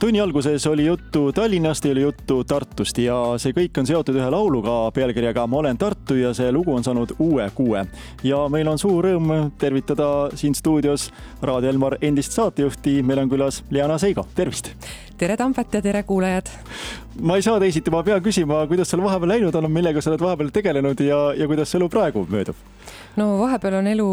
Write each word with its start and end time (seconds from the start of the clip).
tunni 0.00 0.20
alguses 0.20 0.66
oli 0.66 0.84
juttu 0.86 1.32
Tallinnast 1.32 1.84
ja 1.84 1.90
oli 1.92 2.00
juttu 2.00 2.44
Tartust 2.44 2.98
ja 2.98 3.16
see 3.36 3.52
kõik 3.52 3.76
on 3.82 3.88
seotud 3.88 4.16
ühe 4.16 4.28
lauluga 4.32 4.76
pealkirjaga 4.96 5.44
Ma 5.46 5.60
olen 5.60 5.78
Tartu 5.78 6.16
ja 6.16 6.32
see 6.36 6.48
lugu 6.52 6.72
on 6.74 6.84
saanud 6.84 7.12
uue 7.18 7.50
kuue. 7.54 7.84
ja 8.24 8.38
meil 8.48 8.68
on 8.68 8.78
suur 8.78 9.04
rõõm 9.04 9.50
tervitada 9.58 10.30
siin 10.34 10.56
stuudios 10.56 11.10
Raadio 11.42 11.70
Elmar 11.70 11.98
endist 12.00 12.32
saatejuhti, 12.32 13.02
meil 13.02 13.26
on 13.26 13.28
külas 13.28 13.62
Liana 13.70 13.98
Seigo, 13.98 14.26
tervist! 14.34 14.72
Tere, 15.20 15.36
Tambet 15.36 15.74
ja 15.74 15.82
tere, 15.84 16.02
kuulajad! 16.02 16.48
ma 17.20 17.36
ei 17.36 17.42
saa 17.44 17.58
teisiti, 17.60 17.90
ma 17.92 18.00
pean 18.06 18.22
küsima, 18.24 18.62
kuidas 18.70 18.88
sul 18.88 19.02
vahepeal 19.04 19.34
läinud 19.34 19.56
on, 19.58 19.66
millega 19.72 20.00
sa 20.00 20.12
oled 20.12 20.22
vahepeal 20.22 20.52
tegelenud 20.54 21.00
ja, 21.04 21.18
ja 21.36 21.48
kuidas 21.50 21.74
elu 21.76 21.88
praegu 21.92 22.22
möödub? 22.30 22.56
no 23.20 23.26
vahepeal 23.42 23.76
on 23.80 23.90
elu 23.90 24.06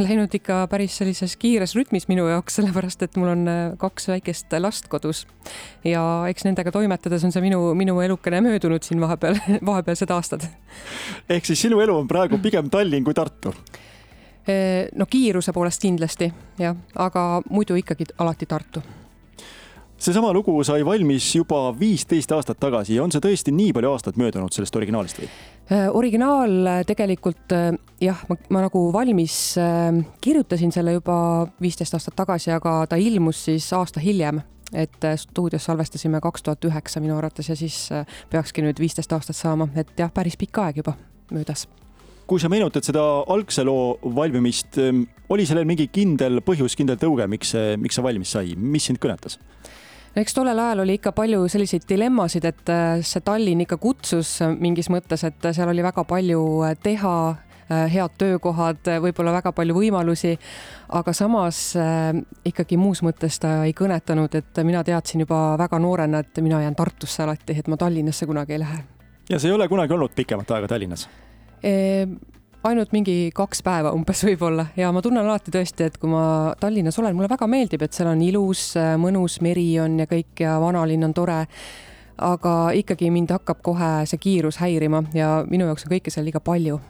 läinud 0.00 0.34
ikka 0.34 0.64
päris 0.72 0.96
sellises 0.98 1.36
kiires 1.38 1.76
rütmis 1.78 2.08
minu 2.10 2.26
jaoks, 2.30 2.56
sellepärast 2.58 3.04
et 3.06 3.18
mul 3.20 3.30
on 3.36 3.44
äh, 3.52 3.60
kaks 3.78 4.08
väikest 4.10 4.56
last 4.58 4.88
kodus 4.90 5.22
ja 5.86 6.02
eks 6.30 6.48
nendega 6.48 6.74
toimetades 6.74 7.22
on 7.28 7.34
see 7.34 7.44
minu, 7.44 7.60
minu 7.78 8.00
elukene 8.02 8.40
möödunud 8.42 8.82
siin 8.82 9.02
vahepeal, 9.02 9.38
vahepealsed 9.70 10.10
aastad. 10.10 10.48
ehk 11.30 11.46
siis 11.46 11.62
sinu 11.68 11.78
elu 11.84 12.00
on 12.02 12.10
praegu 12.10 12.40
pigem 12.42 12.72
Tallinn 12.72 13.06
kui 13.06 13.14
Tartu? 13.14 13.54
Äh, 14.42 14.90
no 14.98 15.06
kiiruse 15.06 15.54
poolest 15.54 15.86
kindlasti 15.86 16.32
jah, 16.58 16.74
aga 16.98 17.28
muidu 17.50 17.78
ikkagi 17.78 18.10
alati 18.18 18.50
Tartu 18.50 18.82
seesama 20.02 20.32
lugu 20.34 20.54
sai 20.66 20.82
valmis 20.84 21.28
juba 21.36 21.70
viisteist 21.78 22.32
aastat 22.34 22.58
tagasi. 22.60 22.96
Ja 22.96 23.04
on 23.04 23.12
see 23.14 23.22
tõesti 23.22 23.52
nii 23.54 23.72
palju 23.76 23.90
aastaid 23.92 24.18
möödunud 24.18 24.54
sellest 24.54 24.76
originaalist 24.78 25.20
või? 25.20 25.28
Äh, 25.70 25.88
originaal 25.94 26.54
äh, 26.66 26.80
tegelikult 26.88 27.54
äh, 27.54 27.68
jah, 28.02 28.24
ma, 28.28 28.36
ma 28.50 28.64
nagu 28.64 28.82
valmis 28.94 29.36
kirjutasin 30.24 30.74
selle 30.74 30.96
juba 30.96 31.16
viisteist 31.62 31.94
aastat 31.94 32.16
tagasi, 32.18 32.50
aga 32.54 32.80
ta 32.90 32.98
ilmus 32.98 33.44
siis 33.50 33.68
aasta 33.78 34.02
hiljem. 34.02 34.42
Et 34.72 35.04
stuudios 35.20 35.66
salvestasime 35.68 36.16
kaks 36.24 36.46
tuhat 36.46 36.64
üheksa 36.64 37.00
minu 37.04 37.18
arvates 37.18 37.50
ja 37.50 37.54
siis 37.58 37.90
peakski 38.32 38.62
nüüd 38.64 38.78
viisteist 38.80 39.12
aastat 39.12 39.36
saama, 39.36 39.66
et 39.76 39.90
jah, 40.00 40.08
päris 40.08 40.38
pikk 40.40 40.62
aeg 40.62 40.80
juba 40.80 40.94
möödas. 41.28 41.66
Kui 42.24 42.40
sa 42.40 42.48
meenutad 42.48 42.86
seda 42.86 43.02
algse 43.34 43.66
loo 43.68 43.98
valmimist, 44.16 44.78
oli 45.28 45.44
sellel 45.44 45.68
mingi 45.68 45.90
kindel 45.92 46.40
põhjus, 46.46 46.72
kindel 46.78 46.96
tõuge, 46.96 47.26
miks 47.28 47.52
see, 47.52 47.76
miks 47.76 48.00
see 48.00 48.06
valmis 48.06 48.32
sai, 48.32 48.56
mis 48.56 48.88
sind 48.88 49.02
kõnetas? 49.02 49.36
Eks 50.16 50.34
tollel 50.34 50.58
ajal 50.58 50.82
oli 50.84 50.98
ikka 50.98 51.12
palju 51.16 51.46
selliseid 51.48 51.86
dilemmasid, 51.88 52.44
et 52.44 52.72
äh, 52.72 53.00
see 53.06 53.22
Tallinn 53.24 53.64
ikka 53.64 53.78
kutsus 53.80 54.38
mingis 54.60 54.90
mõttes, 54.92 55.24
et 55.28 55.48
seal 55.52 55.72
oli 55.72 55.84
väga 55.84 56.04
palju 56.08 56.42
äh, 56.66 56.74
teha, 56.82 57.14
äh, 57.68 57.86
head 57.92 58.16
töökohad, 58.20 58.90
võib-olla 59.04 59.34
väga 59.38 59.54
palju 59.56 59.76
võimalusi, 59.78 60.34
aga 60.92 61.14
samas 61.16 61.62
ikkagi 62.44 62.76
muus 62.80 63.02
mõttes 63.06 63.40
ta 63.40 63.62
ei 63.66 63.72
kõnetanud, 63.76 64.34
et 64.36 64.64
mina 64.66 64.84
teadsin 64.84 65.24
juba 65.24 65.56
väga 65.60 65.80
noorena, 65.80 66.20
et 66.20 66.42
mina 66.44 66.60
jään 66.62 66.76
Tartusse 66.76 67.24
alati, 67.24 67.56
et 67.58 67.70
ma 67.72 67.80
Tallinnasse 67.80 68.28
kunagi 68.28 68.58
ei 68.58 68.62
lähe. 68.64 68.84
ja 69.30 69.38
sa 69.38 69.48
ei 69.48 69.56
ole 69.56 69.68
kunagi 69.68 69.94
olnud 69.94 70.14
pikemat 70.16 70.50
aega 70.50 70.68
Tallinnas? 70.68 71.08
Ainult 72.68 72.92
mingi 72.94 73.30
kaks 73.34 73.62
päeva 73.66 73.92
umbes 73.96 74.22
võib-olla 74.28 74.68
ja 74.78 74.92
ma 74.94 75.02
tunnen 75.02 75.24
alati 75.24 75.54
tõesti, 75.54 75.88
et 75.88 75.98
kui 76.00 76.10
ma 76.12 76.24
Tallinnas 76.60 76.98
olen, 77.02 77.16
mulle 77.16 77.30
väga 77.32 77.48
meeldib, 77.50 77.84
et 77.84 77.96
seal 77.96 78.12
on 78.12 78.22
ilus, 78.24 78.72
mõnus 79.00 79.40
meri 79.44 79.68
on 79.82 79.98
ja 80.02 80.08
kõik 80.10 80.44
ja 80.44 80.58
vanalinn 80.62 81.10
on 81.10 81.14
tore. 81.16 81.44
aga 82.22 82.70
ikkagi 82.78 83.10
mind 83.10 83.30
hakkab 83.32 83.62
kohe 83.62 83.92
see 84.06 84.18
kiirus 84.18 84.60
häirima 84.62 85.04
ja 85.14 85.44
minu 85.48 85.66
jaoks 85.66 85.86
on 85.86 85.96
kõike 85.96 86.10
seal 86.10 86.24
liiga 86.24 86.40
palju 86.40 86.80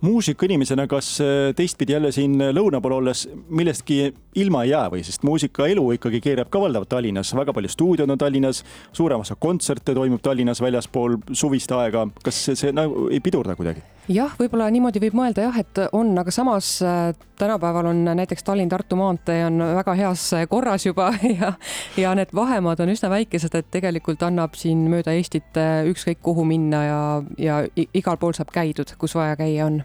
muusikainimesena, 0.00 0.86
kas 0.86 1.20
äh, 1.20 1.54
teistpidi 1.56 1.92
jälle 1.92 2.12
siin 2.12 2.36
lõuna 2.54 2.80
pool 2.80 2.92
olles 3.00 3.24
millestki 3.48 4.14
ilma 4.38 4.64
ei 4.64 4.70
jää 4.70 4.84
või, 4.92 5.02
sest 5.06 5.24
muusikaelu 5.26 5.84
ikkagi 5.96 6.20
keerab 6.22 6.50
ka 6.52 6.60
valdavalt 6.60 6.88
Tallinnas, 6.92 7.34
väga 7.34 7.54
palju 7.56 7.72
stuudiod 7.72 8.10
on 8.10 8.18
Tallinnas, 8.18 8.62
suurem 8.92 9.24
osa 9.24 9.34
kontserte 9.34 9.94
toimub 9.94 10.22
Tallinnas 10.22 10.62
väljaspool 10.62 11.18
suvist 11.32 11.72
aega. 11.72 12.06
kas 12.22 12.44
see, 12.44 12.56
see 12.56 12.72
nagu 12.72 13.08
ei 13.10 13.20
pidurda 13.20 13.56
kuidagi? 13.58 13.82
Jah, 14.10 14.34
võib-olla 14.38 14.66
niimoodi 14.72 15.00
võib 15.02 15.14
mõelda 15.16 15.46
jah, 15.46 15.58
et 15.62 15.80
on, 15.94 16.12
aga 16.18 16.32
samas 16.34 16.74
äh, 16.86 17.12
tänapäeval 17.38 17.90
on 17.92 18.02
näiteks 18.18 18.44
Tallinn-Tartu 18.46 18.98
maantee 18.98 19.44
on 19.46 19.62
väga 19.78 19.94
heas 19.98 20.24
korras 20.50 20.86
juba 20.86 21.12
ja, 21.40 21.52
ja 21.96 22.14
need 22.18 22.34
vahemaad 22.34 22.82
on 22.82 22.92
üsna 22.94 23.12
väikesed, 23.12 23.54
et 23.58 23.70
tegelikult 23.74 24.22
annab 24.26 24.58
siin 24.58 24.86
mööda 24.90 25.14
Eestit 25.14 25.58
äh, 25.60 25.82
ükskõik 25.90 26.22
kuhu 26.22 26.46
minna 26.48 26.84
ja, 26.84 27.00
ja 27.38 27.60
igal 27.94 28.18
pool 28.18 28.34
saab 28.36 28.52
käidud, 28.54 28.96
kus 28.98 29.14
vaja 29.18 29.38
käia 29.38 29.68
on 29.70 29.82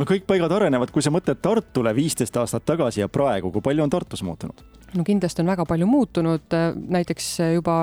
no 0.00 0.08
kõik 0.08 0.26
paigad 0.28 0.52
arenevad, 0.52 0.92
kui 0.92 1.04
sa 1.04 1.12
mõtled 1.12 1.40
Tartule 1.42 1.94
viisteist 1.96 2.36
aastat 2.40 2.66
tagasi 2.68 3.04
ja 3.04 3.08
praegu, 3.08 3.52
kui 3.52 3.64
palju 3.64 3.84
on 3.84 3.92
Tartus 3.92 4.24
muutunud? 4.26 4.64
No 4.96 5.04
kindlasti 5.06 5.42
on 5.42 5.50
väga 5.52 5.66
palju 5.68 5.86
muutunud, 5.86 6.56
näiteks 6.88 7.28
juba 7.54 7.76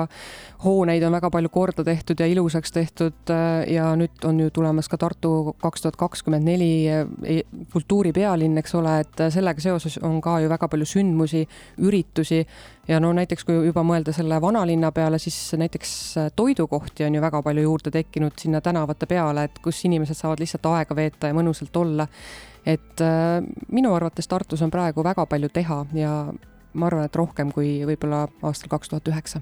hooneid 0.64 1.02
on 1.06 1.14
väga 1.16 1.30
palju 1.30 1.48
korda 1.52 1.84
tehtud 1.84 2.20
ja 2.20 2.26
ilusaks 2.26 2.72
tehtud 2.72 3.32
ja 3.66 3.90
nüüd 3.96 4.24
on 4.28 4.40
ju 4.40 4.50
tulemas 4.54 4.88
ka 4.88 4.98
Tartu 4.98 5.54
kaks 5.62 5.84
tuhat 5.84 5.96
kakskümmend 5.96 6.44
neli 6.44 7.42
kultuuripealinn, 7.72 8.58
eks 8.58 8.74
ole, 8.74 8.98
et 9.04 9.22
sellega 9.34 9.62
seoses 9.62 9.98
on 10.02 10.20
ka 10.24 10.38
ju 10.42 10.50
väga 10.50 10.68
palju 10.68 10.88
sündmusi, 10.88 11.44
üritusi 11.78 12.42
ja 12.88 13.00
no 13.00 13.12
näiteks 13.16 13.44
kui 13.44 13.58
juba 13.68 13.84
mõelda 13.86 14.12
selle 14.16 14.40
vanalinna 14.42 14.90
peale, 14.96 15.20
siis 15.20 15.36
näiteks 15.60 15.92
toidukohti 16.36 17.04
on 17.06 17.14
ju 17.18 17.22
väga 17.22 17.42
palju 17.44 17.62
juurde 17.62 17.92
tekkinud 17.94 18.38
sinna 18.40 18.60
tänavate 18.64 19.06
peale, 19.06 19.44
et 19.48 19.58
kus 19.62 19.84
inimesed 19.84 20.16
saavad 20.16 20.40
lihtsalt 20.42 20.66
aega 20.72 20.96
veeta 20.96 21.30
ja 21.30 21.36
mõnusalt 21.36 21.76
olla. 21.76 22.08
et 22.66 23.00
äh, 23.00 23.40
minu 23.72 23.94
arvates 23.94 24.28
Tartus 24.28 24.62
on 24.62 24.70
praegu 24.70 25.04
väga 25.04 25.26
palju 25.26 25.48
teha 25.48 25.86
ja 25.94 26.12
ma 26.74 26.86
arvan, 26.86 27.04
et 27.08 27.16
rohkem 27.16 27.52
kui 27.52 27.84
võib-olla 27.88 28.26
aastal 28.42 28.72
kaks 28.72 28.92
tuhat 28.92 29.08
üheksa 29.08 29.40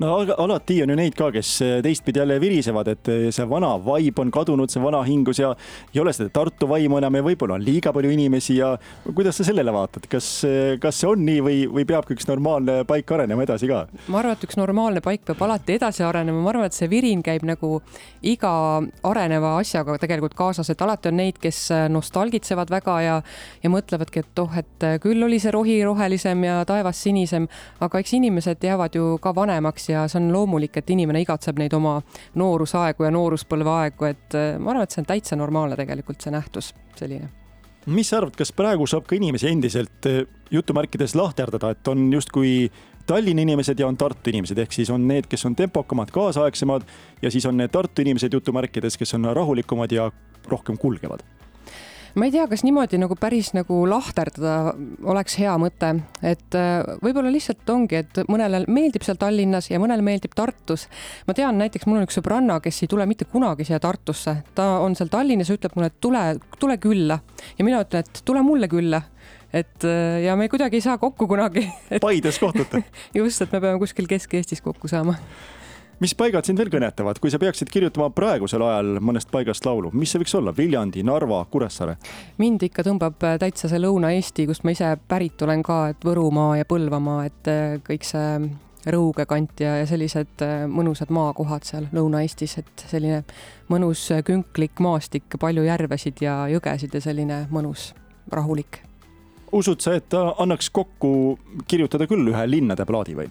no 0.00 0.16
alati 0.38 0.82
on 0.82 0.92
ju 0.92 0.96
neid 0.96 1.14
ka, 1.16 1.28
kes 1.34 1.50
eh, 1.64 1.74
teistpidi 1.84 2.20
jälle 2.22 2.38
virisevad, 2.40 2.88
et 2.88 3.08
eh, 3.12 3.26
see 3.34 3.44
vana 3.48 3.74
vibe 3.84 4.22
on 4.22 4.30
kadunud, 4.32 4.72
see 4.72 4.80
vana 4.82 5.02
hingus 5.04 5.40
ja 5.42 5.50
ei 5.92 6.00
ole 6.00 6.14
seda 6.16 6.32
Tartu 6.32 6.68
vaimu 6.70 6.96
enam 7.00 7.18
ja 7.18 7.24
võib-olla 7.26 7.58
on 7.58 7.64
liiga 7.64 7.92
palju 7.92 8.12
inimesi 8.14 8.56
ja 8.56 8.72
kuidas 9.04 9.36
sa 9.40 9.44
sellele 9.50 9.72
vaatad, 9.74 10.06
kas, 10.10 10.28
eh, 10.48 10.78
kas 10.80 11.02
see 11.02 11.10
on 11.10 11.24
nii 11.26 11.42
või, 11.44 11.58
või 11.68 11.84
peabki 11.88 12.16
üks 12.16 12.28
normaalne 12.30 12.80
paik 12.88 13.12
arenema 13.12 13.44
edasi 13.44 13.68
ka? 13.68 13.82
ma 14.08 14.22
arvan, 14.22 14.38
et 14.38 14.46
üks 14.48 14.56
normaalne 14.60 15.02
paik 15.04 15.26
peab 15.28 15.44
alati 15.44 15.76
edasi 15.76 16.06
arenema, 16.06 16.40
ma 16.40 16.54
arvan, 16.54 16.70
et 16.70 16.78
see 16.78 16.88
virin 16.90 17.24
käib 17.26 17.44
nagu 17.48 17.82
iga 18.24 18.54
areneva 19.04 19.52
asjaga 19.60 19.98
tegelikult 20.00 20.36
kaasas, 20.38 20.72
et 20.72 20.86
alati 20.86 21.12
on 21.12 21.20
neid, 21.20 21.40
kes 21.42 21.60
nostalgitsevad 21.92 22.72
väga 22.72 22.96
ja, 23.04 23.20
ja 23.60 23.72
mõtlevadki, 23.72 24.24
et 24.24 24.44
oh, 24.44 24.56
et 24.56 24.88
küll 25.04 25.28
oli 25.28 25.42
see 25.42 25.52
rohi 25.52 25.76
rohelisem 25.84 26.48
ja 26.48 26.60
taevas 26.68 27.04
sinisem, 27.04 27.50
aga 27.84 28.00
eks 28.00 28.16
inimesed 28.16 28.64
jäävad 28.64 28.96
ju 28.96 29.12
ka 29.20 29.34
vanemaks 29.36 29.89
ja 29.90 30.06
see 30.08 30.20
on 30.20 30.30
loomulik, 30.32 30.76
et 30.80 30.90
inimene 30.90 31.22
igatseb 31.24 31.58
neid 31.60 31.74
oma 31.76 31.98
noorusaegu 32.38 33.06
ja 33.06 33.12
nooruspõlve 33.14 33.74
aegu, 33.74 34.08
et 34.10 34.38
äh, 34.38 34.54
ma 34.58 34.74
arvan, 34.74 34.86
et 34.86 34.94
see 34.94 35.02
on 35.02 35.10
täitsa 35.10 35.38
normaalne 35.38 35.78
tegelikult 35.78 36.22
see 36.22 36.34
nähtus 36.34 36.72
selline. 36.98 37.30
Mis 37.90 38.10
sa 38.12 38.18
arvad, 38.20 38.34
kas 38.36 38.52
praegu 38.52 38.86
saab 38.90 39.06
ka 39.08 39.16
inimesi 39.16 39.48
endiselt 39.50 40.08
äh, 40.08 40.22
jutumärkides 40.52 41.16
lahterdada, 41.18 41.72
et 41.74 41.88
on 41.88 42.08
justkui 42.12 42.70
Tallinna 43.10 43.42
inimesed 43.42 43.80
ja 43.80 43.88
on 43.88 43.96
Tartu 43.98 44.30
inimesed, 44.30 44.58
ehk 44.60 44.76
siis 44.76 44.90
on 44.94 45.08
need, 45.08 45.26
kes 45.26 45.46
on 45.48 45.56
tempokamad, 45.58 46.12
kaasaegsemad 46.14 46.86
ja 47.22 47.32
siis 47.32 47.46
on 47.48 47.56
need 47.58 47.72
Tartu 47.74 48.04
inimesed 48.04 48.36
jutumärkides, 48.36 49.00
kes 49.00 49.16
on 49.18 49.32
rahulikumad 49.34 49.92
ja 49.92 50.10
rohkem 50.48 50.78
kulgevad 50.78 51.24
ma 52.14 52.26
ei 52.26 52.32
tea, 52.34 52.46
kas 52.50 52.64
niimoodi 52.66 52.98
nagu 53.00 53.16
päris 53.18 53.52
nagu 53.56 53.82
lahterdada 53.88 54.74
oleks 55.10 55.36
hea 55.40 55.52
mõte, 55.60 55.92
et 56.26 56.56
äh, 56.58 56.80
võib-olla 57.04 57.32
lihtsalt 57.32 57.68
ongi, 57.72 58.00
et 58.02 58.22
mõnele 58.30 58.64
meeldib 58.68 59.04
seal 59.06 59.20
Tallinnas 59.20 59.70
ja 59.70 59.80
mõnele 59.82 60.04
meeldib 60.06 60.34
Tartus. 60.36 60.88
ma 61.28 61.36
tean 61.36 61.60
näiteks, 61.60 61.86
mul 61.86 62.00
on 62.00 62.08
üks 62.08 62.18
sõbranna, 62.18 62.60
kes 62.64 62.82
ei 62.84 62.90
tule 62.90 63.06
mitte 63.10 63.28
kunagi 63.30 63.66
siia 63.68 63.80
Tartusse, 63.82 64.40
ta 64.54 64.72
on 64.84 64.96
seal 64.98 65.12
Tallinnas 65.12 65.52
ja 65.52 65.58
ütleb 65.58 65.76
mulle, 65.76 65.92
et 65.92 66.00
tule, 66.00 66.24
tule 66.58 66.76
külla. 66.82 67.20
Ja 67.58 67.64
mina 67.66 67.84
ütlen, 67.84 68.04
et 68.06 68.22
tule 68.24 68.42
mulle 68.46 68.68
külla. 68.70 69.02
Et 69.52 69.84
äh, 69.84 70.20
ja 70.24 70.36
me 70.38 70.48
kuidagi 70.48 70.78
ei 70.78 70.84
saa 70.84 70.98
kokku 70.98 71.26
kunagi. 71.30 71.66
Paides 72.04 72.38
kohtute. 72.38 72.84
Just, 73.18 73.42
et 73.42 73.52
me 73.52 73.62
peame 73.62 73.78
kuskil 73.82 74.10
Kesk-Eestis 74.10 74.62
kokku 74.62 74.90
saama 74.90 75.16
mis 76.00 76.14
paigad 76.16 76.48
sind 76.48 76.60
veel 76.60 76.70
kõnetavad, 76.72 77.20
kui 77.20 77.32
sa 77.32 77.38
peaksid 77.40 77.70
kirjutama 77.72 78.08
praegusel 78.16 78.62
ajal 78.64 78.96
mõnest 79.04 79.30
paigast 79.32 79.66
laulu, 79.68 79.92
mis 79.92 80.12
see 80.12 80.22
võiks 80.22 80.34
olla, 80.38 80.54
Viljandi, 80.56 81.04
Narva, 81.04 81.42
Kuressaare? 81.52 81.98
mind 82.40 82.64
ikka 82.70 82.84
tõmbab 82.86 83.20
äh, 83.28 83.36
täitsa 83.40 83.68
see 83.68 83.82
Lõuna-Eesti, 83.82 84.46
kust 84.48 84.64
ma 84.64 84.74
ise 84.74 84.94
pärit 85.08 85.42
olen 85.44 85.62
ka, 85.66 85.80
et 85.92 86.04
Võrumaa 86.06 86.56
ja 86.60 86.68
Põlvamaa, 86.68 87.28
et 87.28 87.52
äh, 87.52 87.78
kõik 87.86 88.08
see 88.08 88.50
Rõuge 88.90 89.26
kant 89.28 89.60
ja, 89.60 89.74
ja 89.76 89.88
sellised 89.88 90.40
äh, 90.44 90.62
mõnusad 90.64 91.12
maakohad 91.12 91.68
seal 91.68 91.90
Lõuna-Eestis, 91.92 92.56
et 92.62 92.84
selline 92.88 93.20
mõnus 93.68 94.06
künklik 94.24 94.80
maastik, 94.80 95.28
palju 95.40 95.66
järvesid 95.68 96.24
ja 96.24 96.46
jõgesid 96.48 96.96
ja 96.96 97.02
selline 97.04 97.42
mõnus 97.52 97.90
rahulik. 98.32 98.80
usud 99.52 99.84
sa, 99.84 99.98
et 99.98 100.14
annaks 100.14 100.70
kokku 100.70 101.38
kirjutada 101.68 102.06
küll 102.08 102.32
ühe 102.32 102.46
linnade 102.48 102.88
plaadi 102.88 103.18
või? 103.18 103.28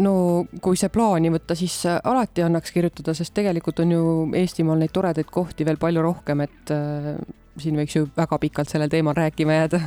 No 0.00 0.14
kui 0.62 0.78
see 0.80 0.88
plaani 0.92 1.32
võtta, 1.34 1.56
siis 1.58 1.74
alati 1.86 2.44
annaks 2.46 2.72
kirjutada, 2.72 3.14
sest 3.16 3.34
tegelikult 3.36 3.82
on 3.84 3.92
ju 3.92 4.04
Eestimaal 4.38 4.80
neid 4.80 4.94
toredaid 4.94 5.28
kohti 5.30 5.66
veel 5.68 5.80
palju 5.80 6.04
rohkem, 6.04 6.44
et 6.46 6.72
äh, 6.72 7.14
siin 7.60 7.76
võiks 7.76 7.96
ju 7.98 8.08
väga 8.16 8.38
pikalt 8.40 8.72
sellel 8.72 8.92
teemal 8.92 9.16
rääkima 9.18 9.60
jääda 9.60 9.82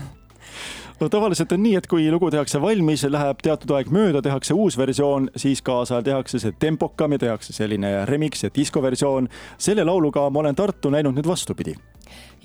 no 1.00 1.10
tavaliselt 1.10 1.52
on 1.52 1.63
nii, 1.63 1.75
et 1.80 1.88
kui 1.92 2.06
lugu 2.12 2.30
tehakse 2.31 2.62
valmis, 2.62 3.04
läheb 3.10 3.42
teatud 3.44 3.74
aeg 3.75 3.90
mööda, 3.94 4.22
tehakse 4.24 4.56
uus 4.56 4.78
versioon, 4.80 5.30
siis 5.40 5.63
kaasajal 5.66 6.06
tehakse 6.06 6.40
see 6.42 6.56
tempokam 6.60 7.16
ja 7.16 7.24
tehakse 7.25 7.56
selline 7.56 7.98
remix 8.10 8.46
ja 8.46 8.54
diskoversioon. 8.56 9.28
selle 9.58 9.84
lauluga 9.84 10.30
ma 10.30 10.46
olen 10.46 10.56
Tartu 10.56 10.94
näinud 10.94 11.18
nüüd 11.18 11.28
vastupidi 11.28 11.75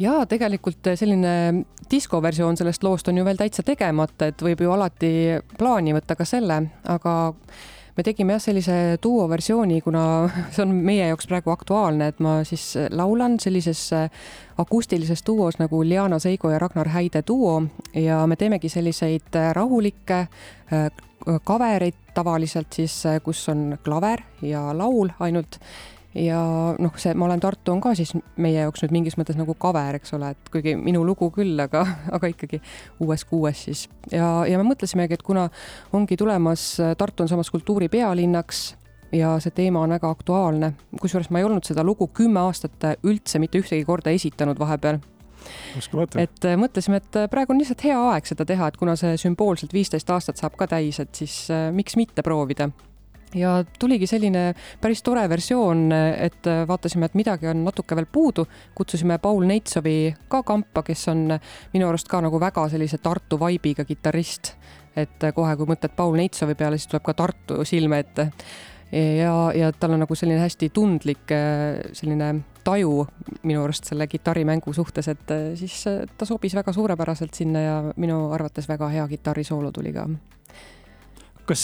ja 0.00 0.20
tegelikult 0.28 0.92
selline 0.94 1.64
diskoversioon 1.90 2.56
sellest 2.56 2.84
loost 2.86 3.08
on 3.08 3.18
ju 3.18 3.24
veel 3.24 3.40
täitsa 3.40 3.64
tegemata, 3.66 4.30
et 4.30 4.42
võib 4.42 4.62
ju 4.64 4.72
alati 4.72 5.10
plaani 5.58 5.94
võtta 5.96 6.16
ka 6.16 6.24
selle, 6.28 6.62
aga 6.88 7.14
me 7.96 8.04
tegime 8.06 8.36
jah, 8.36 8.42
sellise 8.42 8.76
duo 9.02 9.26
versiooni, 9.28 9.80
kuna 9.84 10.04
see 10.54 10.64
on 10.64 10.72
meie 10.86 11.10
jaoks 11.10 11.28
praegu 11.30 11.52
aktuaalne, 11.52 12.10
et 12.12 12.22
ma 12.24 12.40
siis 12.48 12.72
laulan 12.96 13.38
sellises 13.42 13.88
akustilises 14.60 15.24
duos 15.26 15.60
nagu 15.60 15.82
Liana 15.84 16.20
Seigo 16.22 16.52
ja 16.52 16.58
Ragnar 16.62 16.88
Häide 16.94 17.24
duo 17.26 17.60
ja 17.94 18.24
me 18.26 18.36
teemegi 18.40 18.68
selliseid 18.72 19.36
rahulikke 19.52 20.26
kavereid 21.44 21.96
tavaliselt 22.14 22.72
siis, 22.72 23.02
kus 23.24 23.48
on 23.52 23.78
klaver 23.84 24.22
ja 24.42 24.70
laul 24.76 25.10
ainult 25.20 25.60
ja 26.14 26.40
noh, 26.78 26.96
see 26.98 27.14
Ma 27.14 27.26
olen 27.28 27.40
Tartu 27.40 27.72
on 27.72 27.80
ka 27.82 27.92
siis 27.98 28.12
meie 28.40 28.64
jaoks 28.64 28.82
nüüd 28.84 28.94
mingis 28.96 29.16
mõttes 29.18 29.38
nagu 29.38 29.54
cover, 29.60 30.00
eks 30.00 30.14
ole, 30.16 30.32
et 30.34 30.50
kuigi 30.52 30.74
minu 30.78 31.04
lugu 31.06 31.30
küll, 31.34 31.54
aga, 31.62 31.84
aga 32.16 32.32
ikkagi 32.32 32.60
uues 33.04 33.24
kuues 33.28 33.64
siis. 33.68 33.86
ja, 34.10 34.40
ja 34.48 34.58
me 34.58 34.66
mõtlesimegi, 34.72 35.18
et 35.18 35.24
kuna 35.26 35.48
ongi 35.96 36.18
tulemas, 36.20 36.72
Tartu 36.98 37.24
on 37.24 37.30
samas 37.30 37.50
kultuuri 37.52 37.88
pealinnaks 37.92 38.64
ja 39.14 39.36
see 39.42 39.54
teema 39.54 39.84
on 39.84 39.94
väga 39.94 40.10
aktuaalne, 40.10 40.74
kusjuures 41.00 41.30
ma 41.30 41.40
ei 41.40 41.46
olnud 41.46 41.66
seda 41.66 41.84
lugu 41.86 42.10
kümme 42.14 42.42
aastat 42.42 42.92
üldse 43.06 43.42
mitte 43.42 43.62
ühtegi 43.62 43.86
korda 43.86 44.14
esitanud 44.14 44.58
vahepeal. 44.58 45.00
Et 46.20 46.46
mõtlesime, 46.60 46.98
et 47.00 47.16
praegu 47.32 47.54
on 47.54 47.62
lihtsalt 47.62 47.80
hea 47.86 47.96
aeg 48.10 48.26
seda 48.28 48.44
teha, 48.44 48.68
et 48.68 48.76
kuna 48.76 48.92
see 48.98 49.16
sümboolselt 49.18 49.72
viisteist 49.72 50.10
aastat 50.12 50.36
saab 50.36 50.58
ka 50.60 50.68
täis, 50.68 51.00
et 51.00 51.14
siis 51.16 51.46
äh, 51.54 51.70
miks 51.72 51.96
mitte 51.96 52.22
proovida 52.26 52.68
ja 53.34 53.64
tuligi 53.78 54.06
selline 54.06 54.54
päris 54.80 55.02
tore 55.02 55.28
versioon, 55.28 55.90
et 55.92 56.46
vaatasime, 56.68 57.06
et 57.06 57.18
midagi 57.18 57.50
on 57.50 57.64
natuke 57.64 57.96
veel 57.96 58.08
puudu, 58.12 58.46
kutsusime 58.74 59.18
Paul 59.18 59.46
Neitsovi 59.46 60.14
ka 60.28 60.42
kampa, 60.46 60.82
kes 60.86 61.08
on 61.12 61.26
minu 61.74 61.88
arust 61.88 62.08
ka 62.10 62.22
nagu 62.24 62.40
väga 62.40 62.66
sellise 62.72 62.98
Tartu 62.98 63.38
vaibiga 63.40 63.84
kitarrist. 63.84 64.54
et 64.96 65.22
kohe, 65.34 65.52
kui 65.56 65.68
mõtled 65.70 65.92
Paul 65.96 66.16
Neitsovi 66.18 66.56
peale, 66.58 66.78
siis 66.78 66.90
tuleb 66.90 67.04
ka 67.06 67.14
Tartu 67.14 67.64
silme 67.64 67.98
ette. 67.98 68.30
ja, 68.92 69.52
ja 69.54 69.72
tal 69.72 69.94
on 69.94 70.00
nagu 70.02 70.14
selline 70.14 70.40
hästi 70.40 70.70
tundlik 70.74 71.30
selline 71.92 72.32
taju 72.64 73.06
minu 73.42 73.62
arust 73.64 73.84
selle 73.84 74.06
kitarrimängu 74.06 74.72
suhtes, 74.72 75.08
et 75.08 75.32
siis 75.54 75.84
ta 76.18 76.26
sobis 76.26 76.54
väga 76.54 76.72
suurepäraselt 76.72 77.34
sinna 77.34 77.60
ja 77.60 77.78
minu 77.96 78.32
arvates 78.32 78.68
väga 78.68 78.88
hea 78.88 79.08
kitarrisoolo 79.08 79.70
tuli 79.72 79.92
ka 79.92 80.08
kas 81.50 81.62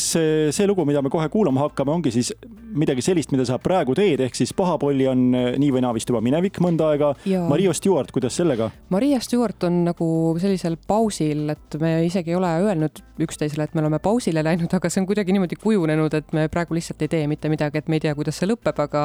see, 0.55 0.67
lugu, 0.67 0.85
mida 0.89 1.03
me 1.05 1.11
kohe 1.13 1.29
kuulama 1.33 1.63
hakkame, 1.67 1.93
ongi 1.95 2.13
siis 2.15 2.33
midagi 2.77 3.05
sellist, 3.05 3.31
mida 3.35 3.47
sa 3.49 3.59
praegu 3.63 3.95
teed, 3.97 4.21
ehk 4.25 4.37
siis 4.39 4.53
Pahapolli 4.57 5.07
on 5.11 5.25
eh, 5.37 5.49
nii 5.61 5.71
või 5.77 5.83
naa 5.85 5.95
vist 5.97 6.11
juba 6.11 6.23
minevik 6.25 6.59
mõnda 6.65 6.91
aega. 6.93 7.13
Maria 7.51 7.75
Stewart, 7.77 8.11
kuidas 8.15 8.37
sellega? 8.39 8.69
Maria 8.95 9.21
Stewart 9.25 9.67
on 9.69 9.83
nagu 9.87 10.09
sellisel 10.43 10.79
pausil, 10.89 11.47
et 11.55 11.79
me 11.83 11.93
isegi 12.07 12.35
ei 12.35 12.39
ole 12.39 12.51
öelnud 12.67 13.03
üksteisele, 13.23 13.69
et 13.69 13.77
me 13.77 13.85
oleme 13.85 14.01
pausile 14.03 14.45
läinud, 14.45 14.73
aga 14.77 14.91
see 14.91 15.03
on 15.03 15.09
kuidagi 15.09 15.37
niimoodi 15.37 15.59
kujunenud, 15.63 16.19
et 16.19 16.35
me 16.37 16.49
praegu 16.53 16.77
lihtsalt 16.77 17.07
ei 17.07 17.13
tee 17.13 17.27
mitte 17.31 17.51
midagi, 17.53 17.83
et 17.83 17.91
me 17.93 18.01
ei 18.01 18.07
tea, 18.07 18.15
kuidas 18.19 18.41
see 18.41 18.51
lõpeb, 18.51 18.83
aga, 18.87 19.05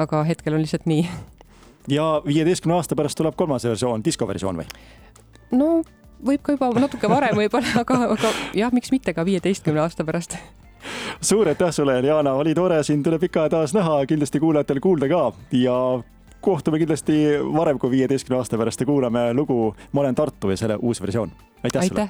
aga 0.00 0.26
hetkel 0.28 0.56
on 0.56 0.62
lihtsalt 0.64 0.86
nii. 0.90 1.08
ja 1.90 2.06
viieteistkümne 2.26 2.78
aasta 2.78 2.98
pärast 2.98 3.18
tuleb 3.18 3.34
kolmas 3.36 3.66
versioon, 3.66 4.04
diskoversioon 4.06 4.62
või? 4.62 4.70
no 5.58 5.72
võib 6.26 6.42
ka 6.42 6.56
juba 6.56 6.72
natuke 6.80 7.10
varem 7.10 7.36
võib-olla, 7.36 7.76
aga, 7.84 8.00
aga 8.16 8.32
jah, 8.58 8.72
miks 8.74 8.92
mitte 8.94 9.14
ka 9.14 9.24
viieteistkümne 9.28 9.84
aasta 9.84 10.06
pärast 10.08 10.38
suur 11.20 11.48
aitäh 11.48 11.70
sulle, 11.74 12.00
Jana, 12.06 12.34
oli 12.34 12.54
tore 12.54 12.82
sind 12.82 13.06
üle 13.06 13.18
pika 13.22 13.44
aja 13.44 13.56
taas 13.58 13.74
näha, 13.74 14.00
kindlasti 14.10 14.40
kuulajatel 14.42 14.80
kuulda 14.82 15.08
ka 15.10 15.22
ja 15.56 15.76
kohtume 16.42 16.80
kindlasti 16.82 17.22
varem 17.54 17.78
kui 17.78 17.90
viieteistkümne 17.90 18.40
aasta 18.40 18.58
pärast 18.58 18.82
ja 18.82 18.86
kuulame 18.86 19.28
lugu 19.34 19.74
Ma 19.92 20.00
olen 20.00 20.14
Tartu 20.14 20.50
ja 20.50 20.56
selle 20.56 20.78
uus 20.82 21.00
versioon. 21.00 21.32
aitäh, 21.62 21.82
aitäh. 21.82 21.88
sulle 21.88 22.08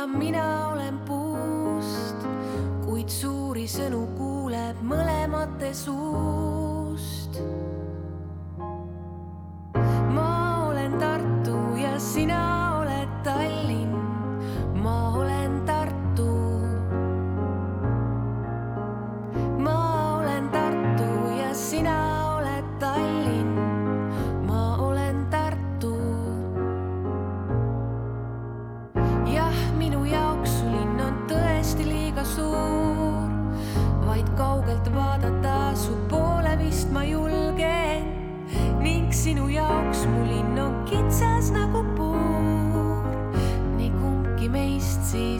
ja 0.00 0.06
mina 0.06 0.68
olen 0.68 0.98
puust, 1.04 2.22
kuid 2.86 3.12
suuri 3.12 3.66
sõnu 3.68 4.06
kuuleb 4.16 4.80
mõlemate 4.80 5.74
suust. 5.76 7.36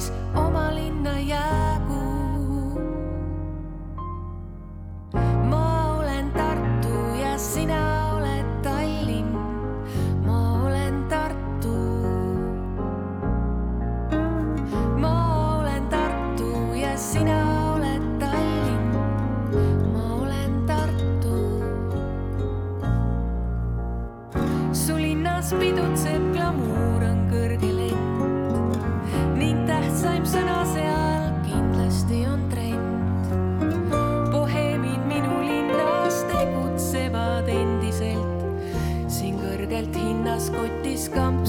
Siis 0.00 0.12
oma 0.34 0.74
linna 0.74 1.18
jäägu. 1.20 2.00
ma 5.44 5.96
olen 5.96 6.30
Tartu 6.32 6.94
ja 7.22 7.38
sina 7.38 8.12
oled 8.14 8.62
Tallinn. 8.62 9.36
ma 10.26 10.64
olen 10.64 11.04
Tartu. 11.08 11.76
ma 14.96 15.58
olen 15.58 15.88
Tartu 15.88 16.74
ja 16.74 16.96
sina 16.96 17.60
linnas 25.00 25.54
pidutseb 25.58 25.99
Go, 40.52 40.66
this 40.82 41.06
gun. 41.08 41.39